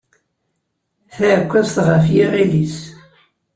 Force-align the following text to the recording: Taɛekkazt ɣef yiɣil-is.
Taɛekkazt 1.15 1.77
ɣef 1.87 2.03
yiɣil-is. 2.13 2.77